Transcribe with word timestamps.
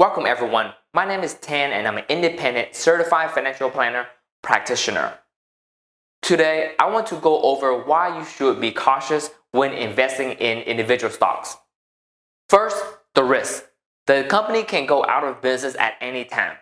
Welcome 0.00 0.24
everyone. 0.24 0.72
My 0.94 1.04
name 1.04 1.20
is 1.20 1.34
Tan 1.34 1.72
and 1.72 1.86
I'm 1.86 1.98
an 1.98 2.06
independent 2.08 2.74
certified 2.74 3.32
financial 3.32 3.68
planner 3.68 4.06
practitioner. 4.42 5.12
Today, 6.22 6.72
I 6.78 6.88
want 6.88 7.06
to 7.08 7.16
go 7.16 7.42
over 7.42 7.76
why 7.84 8.18
you 8.18 8.24
should 8.24 8.62
be 8.62 8.72
cautious 8.72 9.28
when 9.50 9.74
investing 9.74 10.30
in 10.38 10.60
individual 10.60 11.12
stocks. 11.12 11.58
First, 12.48 12.82
the 13.14 13.22
risk. 13.22 13.66
The 14.06 14.24
company 14.30 14.62
can 14.62 14.86
go 14.86 15.04
out 15.04 15.22
of 15.22 15.42
business 15.42 15.76
at 15.78 15.96
any 16.00 16.24
time. 16.24 16.56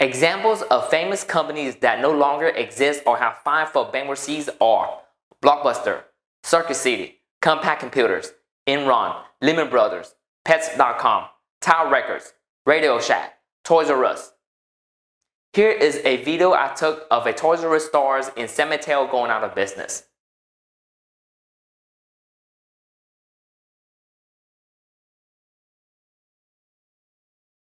Examples 0.00 0.62
of 0.62 0.90
famous 0.90 1.22
companies 1.22 1.76
that 1.76 2.00
no 2.00 2.10
longer 2.10 2.48
exist 2.48 3.04
or 3.06 3.16
have 3.18 3.38
filed 3.44 3.68
for 3.68 3.92
bankruptcies 3.92 4.50
are 4.60 4.98
Blockbuster, 5.40 6.02
Circuit 6.42 6.74
City, 6.74 7.20
Compaq 7.42 7.78
Computers, 7.78 8.32
Enron, 8.66 9.22
Lehman 9.40 9.70
Brothers, 9.70 10.16
Pets.com, 10.44 11.26
Tower 11.60 11.88
Records, 11.88 12.32
Radio 12.66 13.00
Shack, 13.00 13.38
Toys 13.64 13.88
R 13.88 14.04
Us. 14.04 14.32
Here 15.54 15.70
is 15.70 15.96
a 16.04 16.22
video 16.22 16.52
I 16.52 16.68
took 16.68 17.06
of 17.10 17.26
a 17.26 17.32
Toys 17.32 17.64
R 17.64 17.74
Us 17.74 17.86
stores 17.86 18.30
in 18.36 18.48
San 18.48 18.68
Mateo 18.68 19.06
going 19.06 19.30
out 19.30 19.42
of 19.42 19.54
business. 19.54 20.04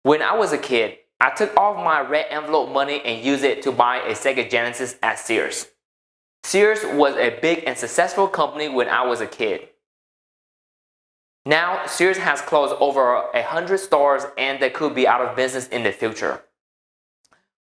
When 0.03 0.21
I 0.21 0.35
was 0.37 0.53
a 0.53 0.59
kid, 0.59 0.99
I 1.21 1.31
took 1.31 1.57
all 1.57 1.75
my 1.75 2.01
red 2.01 2.27
envelope 2.31 2.73
money 2.73 3.01
and 3.05 3.25
used 3.25 3.45
it 3.45 3.63
to 3.63 3.73
buy 3.73 3.99
a 3.99 4.15
Sega 4.15 4.51
Genesis 4.51 4.97
at 5.01 5.21
Sears. 5.21 5.69
Sears 6.43 6.81
was 6.85 7.15
a 7.15 7.39
big 7.41 7.63
and 7.67 7.79
successful 7.79 8.27
company 8.27 8.69
when 8.69 8.89
I 8.89 9.07
was 9.07 9.21
a 9.21 9.27
kid. 9.27 9.69
Now, 11.49 11.87
Sears 11.87 12.19
has 12.19 12.43
closed 12.43 12.75
over 12.79 13.23
100 13.33 13.79
stores 13.79 14.25
and 14.37 14.61
they 14.61 14.69
could 14.69 14.95
be 14.95 15.09
out 15.09 15.23
of 15.23 15.35
business 15.35 15.67
in 15.69 15.83
the 15.83 15.93
future. 15.93 16.43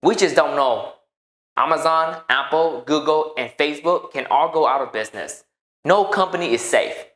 We 0.03 0.15
just 0.15 0.37
don't 0.37 0.57
know. 0.57 0.93
Amazon, 1.57 2.21
Apple, 2.29 2.83
Google, 2.85 3.33
and 3.39 3.51
Facebook 3.59 4.13
can 4.13 4.27
all 4.27 4.53
go 4.53 4.67
out 4.67 4.83
of 4.83 4.93
business. 4.93 5.45
No 5.87 6.05
company 6.05 6.53
is 6.53 6.61
safe. 6.61 7.07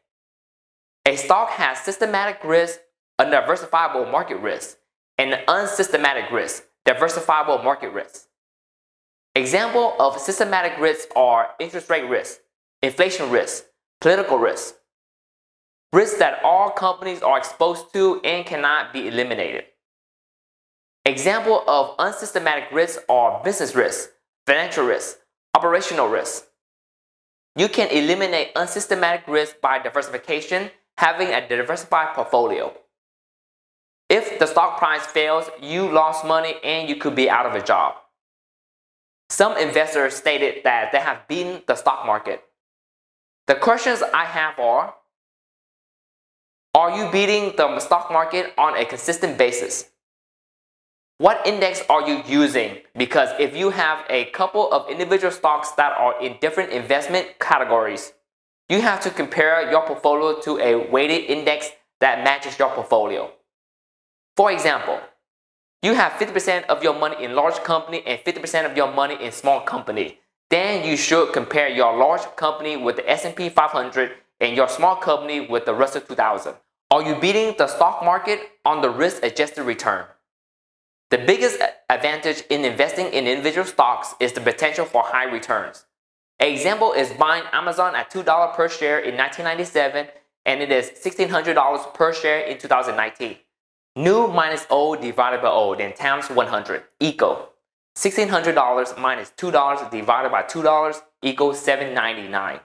A 1.07 1.17
stock 1.17 1.51
has 1.51 1.79
systematic 1.81 2.43
risk, 2.43 2.79
undiversifiable 3.21 4.11
market 4.11 4.39
risk, 4.39 4.79
and 5.19 5.39
unsystematic 5.49 6.31
risk, 6.31 6.63
diversifiable 6.87 7.63
market 7.63 7.91
risk. 7.91 8.29
Example 9.35 9.95
of 10.01 10.19
systematic 10.19 10.79
risks 10.79 11.07
are 11.15 11.51
interest 11.61 11.91
rate 11.91 12.09
risk, 12.09 12.39
inflation 12.83 13.29
risk, 13.29 13.65
political 14.01 14.39
risk, 14.39 14.77
risks 15.93 16.19
that 16.19 16.41
all 16.43 16.71
companies 16.71 17.23
are 17.23 17.39
exposed 17.39 17.93
to 17.93 18.21
and 18.23 18.45
cannot 18.45 18.93
be 18.93 19.09
eliminated. 19.09 19.65
Example 21.05 21.63
of 21.69 21.95
unsystematic 21.99 22.65
risks 22.73 23.03
are 23.09 23.43
business 23.45 23.75
risks, 23.75 24.13
financial 24.47 24.85
risks, 24.85 25.21
operational 25.55 26.09
risks. 26.09 26.47
You 27.55 27.69
can 27.69 27.89
eliminate 27.91 28.51
unsystematic 28.57 29.27
risk 29.29 29.61
by 29.61 29.79
diversification, 29.79 30.71
having 30.99 31.29
a 31.29 31.49
diversified 31.49 32.15
portfolio. 32.15 32.75
If 34.09 34.39
the 34.39 34.47
stock 34.47 34.79
price 34.79 35.07
fails, 35.07 35.49
you 35.63 35.89
lost 35.91 36.25
money 36.25 36.57
and 36.63 36.89
you 36.89 36.97
could 36.97 37.15
be 37.15 37.31
out 37.31 37.47
of 37.47 37.55
a 37.55 37.65
job. 37.65 37.95
Some 39.31 39.57
investors 39.57 40.15
stated 40.15 40.63
that 40.65 40.93
they 40.93 41.01
have 41.01 41.27
beaten 41.27 41.63
the 41.67 41.75
stock 41.75 42.07
market. 42.07 42.43
The 43.47 43.55
questions 43.55 44.03
I 44.15 44.25
have 44.25 44.59
are 44.59 44.95
are 46.77 46.95
you 46.95 47.11
beating 47.11 47.57
the 47.57 47.81
stock 47.81 48.13
market 48.13 48.53
on 48.59 48.77
a 48.77 48.85
consistent 48.85 49.39
basis? 49.39 49.87
What 51.17 51.47
index 51.47 51.83
are 51.89 52.07
you 52.07 52.23
using? 52.27 52.81
Because 52.95 53.31
if 53.41 53.57
you 53.57 53.71
have 53.71 54.05
a 54.11 54.27
couple 54.27 54.71
of 54.71 54.91
individual 54.91 55.33
stocks 55.33 55.71
that 55.79 55.93
are 55.97 56.23
in 56.23 56.37
different 56.43 56.73
investment 56.73 57.39
categories, 57.41 58.13
you 58.69 58.83
have 58.83 59.01
to 59.05 59.11
compare 59.11 59.71
your 59.71 59.87
portfolio 59.87 60.39
to 60.43 60.59
a 60.59 60.91
weighted 60.91 61.31
index 61.31 61.71
that 62.01 62.23
matches 62.23 62.59
your 62.59 62.69
portfolio. 62.69 63.33
For 64.37 64.53
example, 64.53 65.01
you 65.81 65.95
have 65.95 66.13
50% 66.13 66.67
of 66.67 66.83
your 66.83 66.99
money 66.99 67.25
in 67.25 67.35
large 67.35 67.57
company 67.65 68.03
and 68.07 68.21
50% 68.21 68.71
of 68.71 68.77
your 68.77 68.93
money 68.93 69.17
in 69.19 69.33
small 69.33 69.63
company. 69.63 70.19
Then 70.51 70.87
you 70.87 70.99
should 70.99 71.33
compare 71.33 71.71
your 71.71 71.97
large 71.97 72.27
company 72.37 72.77
with 72.77 72.97
the 72.97 73.11
S&P 73.11 73.49
500 73.49 74.11
and 74.41 74.55
your 74.55 74.69
small 74.69 74.97
company 74.97 75.41
with 75.41 75.65
the 75.65 75.73
Russell 75.73 76.03
2000. 76.03 76.53
Are 76.89 77.03
you 77.03 77.17
beating 77.17 77.53
the 77.59 77.67
stock 77.67 78.05
market 78.05 78.39
on 78.65 78.81
the 78.81 78.89
risk 78.89 79.25
adjusted 79.25 79.65
return? 79.65 80.05
The 81.11 81.19
biggest 81.19 81.61
advantage 81.91 82.45
in 82.49 82.65
investing 82.65 83.07
in 83.07 83.27
individual 83.27 83.67
stocks 83.67 84.15
is 84.21 84.33
the 84.35 84.41
potential 84.41 84.85
for 84.85 85.03
high 85.03 85.25
returns. 85.25 85.85
An 86.39 86.47
example 86.49 86.93
is 86.93 87.11
buying 87.15 87.43
Amazon 87.53 87.97
at 87.97 88.13
$2 88.13 88.55
per 88.55 88.69
share 88.69 89.01
in 89.01 89.17
1997 89.17 90.07
and 90.45 90.63
it 90.63 90.71
is 90.71 90.93
$1,600 91.05 91.93
per 91.93 92.13
share 92.13 92.43
in 92.43 92.57
2019. 92.57 93.37
New 93.97 94.29
minus 94.29 94.65
old 94.71 95.01
divided 95.01 95.43
by 95.43 95.49
old 95.49 95.79
then 95.79 95.93
times 95.93 96.31
100 96.31 96.85
equal 97.01 97.49
$1,600 97.97 98.97
minus 98.97 99.33
$2 99.37 99.91
divided 99.91 100.31
by 100.31 100.45
$2 100.45 101.03
equals 101.23 101.59
799 101.59 102.61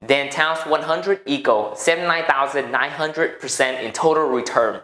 then 0.00 0.30
times 0.30 0.60
100 0.60 1.22
equal 1.26 1.72
79,900% 1.74 3.82
in 3.82 3.92
total 3.92 4.28
return. 4.28 4.82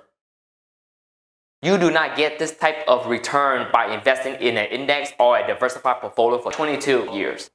You 1.63 1.79
do 1.79 1.91
not 1.91 2.17
get 2.17 2.39
this 2.39 2.57
type 2.57 2.85
of 2.87 3.07
return 3.07 3.69
by 3.73 3.95
investing 3.95 4.35
in 4.35 4.57
an 4.57 4.67
index 4.67 5.13
or 5.19 5.39
a 5.39 5.47
diversified 5.47 6.01
portfolio 6.01 6.39
for 6.39 6.53
22 6.53 7.11
years. 7.13 7.51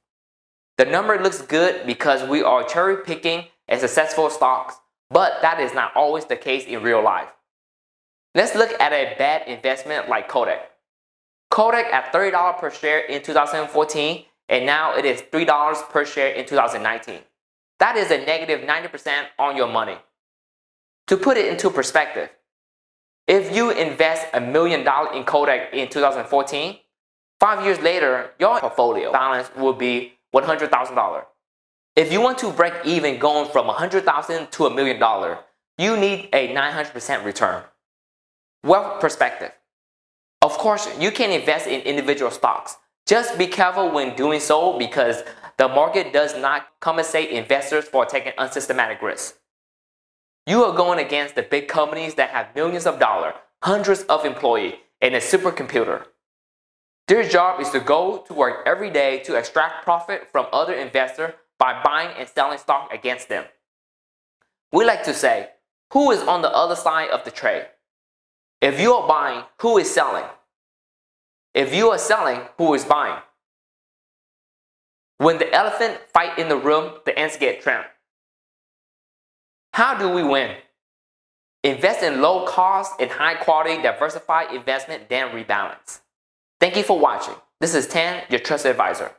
The 0.78 0.86
number 0.86 1.22
looks 1.22 1.42
good 1.42 1.86
because 1.86 2.28
we 2.28 2.42
are 2.42 2.64
cherry 2.64 3.04
picking 3.04 3.44
a 3.68 3.78
successful 3.78 4.30
stocks, 4.30 4.76
but 5.10 5.40
that 5.42 5.60
is 5.60 5.74
not 5.74 5.94
always 5.94 6.24
the 6.24 6.36
case 6.36 6.64
in 6.64 6.82
real 6.82 7.02
life. 7.02 7.28
Let's 8.34 8.54
look 8.54 8.72
at 8.80 8.92
a 8.92 9.14
bad 9.18 9.46
investment 9.46 10.08
like 10.08 10.28
Kodak. 10.28 10.70
Kodak 11.50 11.92
at 11.92 12.12
$30 12.12 12.58
per 12.58 12.70
share 12.70 13.00
in 13.00 13.22
2014 13.22 14.24
and 14.48 14.66
now 14.66 14.96
it 14.96 15.04
is 15.04 15.22
$3 15.22 15.90
per 15.90 16.04
share 16.04 16.32
in 16.32 16.46
2019. 16.46 17.20
That 17.80 17.96
is 17.96 18.10
a 18.10 18.18
negative 18.18 18.60
90% 18.60 19.24
on 19.38 19.56
your 19.56 19.66
money. 19.66 19.96
To 21.08 21.16
put 21.16 21.36
it 21.36 21.46
into 21.46 21.70
perspective, 21.70 22.28
if 23.26 23.54
you 23.54 23.70
invest 23.70 24.26
a 24.34 24.40
million 24.40 24.84
dollars 24.84 25.16
in 25.16 25.24
Kodak 25.24 25.72
in 25.72 25.88
2014, 25.88 26.76
five 27.40 27.64
years 27.64 27.80
later, 27.80 28.30
your 28.38 28.60
portfolio 28.60 29.10
balance 29.10 29.50
will 29.56 29.72
be 29.72 30.12
$100,000. 30.34 31.24
If 31.96 32.12
you 32.12 32.20
want 32.20 32.38
to 32.38 32.50
break 32.50 32.74
even 32.84 33.18
going 33.18 33.50
from 33.50 33.66
$100,000 33.66 34.50
to 34.50 34.66
a 34.66 34.74
million 34.74 35.00
dollars, 35.00 35.38
you 35.78 35.96
need 35.96 36.28
a 36.32 36.54
900% 36.54 37.24
return. 37.24 37.62
Wealth 38.62 39.00
perspective. 39.00 39.52
Of 40.42 40.52
course, 40.58 40.88
you 40.98 41.10
can 41.10 41.30
invest 41.30 41.66
in 41.66 41.80
individual 41.80 42.30
stocks. 42.30 42.76
Just 43.06 43.38
be 43.38 43.46
careful 43.46 43.90
when 43.90 44.14
doing 44.14 44.40
so 44.40 44.78
because 44.78 45.22
the 45.60 45.68
market 45.68 46.10
does 46.10 46.34
not 46.38 46.68
compensate 46.80 47.28
investors 47.28 47.84
for 47.84 48.06
taking 48.06 48.32
unsystematic 48.38 49.02
risks. 49.02 49.38
You 50.46 50.64
are 50.64 50.74
going 50.74 50.98
against 50.98 51.34
the 51.34 51.42
big 51.42 51.68
companies 51.68 52.14
that 52.14 52.30
have 52.30 52.54
millions 52.54 52.86
of 52.86 52.98
dollars, 52.98 53.34
hundreds 53.62 54.04
of 54.04 54.24
employees, 54.24 54.76
and 55.02 55.14
a 55.14 55.20
supercomputer. 55.20 56.06
Their 57.08 57.28
job 57.28 57.60
is 57.60 57.68
to 57.72 57.80
go 57.80 58.24
to 58.26 58.32
work 58.32 58.66
every 58.66 58.88
day 58.88 59.18
to 59.24 59.34
extract 59.34 59.84
profit 59.84 60.28
from 60.32 60.46
other 60.50 60.72
investors 60.72 61.34
by 61.58 61.82
buying 61.84 62.16
and 62.16 62.26
selling 62.26 62.56
stock 62.56 62.90
against 62.90 63.28
them. 63.28 63.44
We 64.72 64.86
like 64.86 65.02
to 65.04 65.12
say, 65.12 65.50
who 65.92 66.10
is 66.10 66.22
on 66.22 66.40
the 66.40 66.56
other 66.56 66.74
side 66.74 67.10
of 67.10 67.26
the 67.26 67.30
trade? 67.30 67.66
If 68.62 68.80
you 68.80 68.94
are 68.94 69.06
buying, 69.06 69.44
who 69.60 69.76
is 69.76 69.92
selling? 69.92 70.24
If 71.52 71.74
you 71.74 71.90
are 71.90 71.98
selling, 71.98 72.40
who 72.56 72.72
is 72.72 72.86
buying? 72.86 73.20
When 75.20 75.36
the 75.36 75.52
elephant 75.52 76.00
fight 76.14 76.38
in 76.38 76.48
the 76.48 76.56
room, 76.56 76.94
the 77.04 77.16
ants 77.18 77.36
get 77.36 77.60
trapped. 77.60 77.90
How 79.74 79.94
do 79.98 80.08
we 80.08 80.22
win? 80.22 80.56
Invest 81.62 82.02
in 82.02 82.22
low 82.22 82.46
cost 82.46 82.94
and 82.98 83.10
high 83.10 83.34
quality 83.34 83.82
diversified 83.82 84.54
investment, 84.54 85.10
then 85.10 85.28
rebalance. 85.28 86.00
Thank 86.58 86.74
you 86.74 86.82
for 86.82 86.98
watching. 86.98 87.34
This 87.60 87.74
is 87.74 87.86
Tan, 87.86 88.22
your 88.30 88.40
trusted 88.40 88.70
advisor. 88.70 89.12